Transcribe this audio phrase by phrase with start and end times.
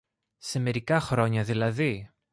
[0.37, 2.09] Σε μερικά χρόνια δηλαδή;